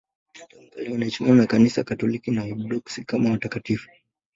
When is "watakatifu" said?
3.31-3.89